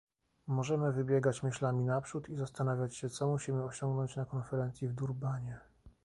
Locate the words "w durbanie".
4.87-5.57